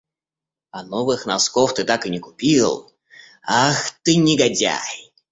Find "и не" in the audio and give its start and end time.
2.07-2.17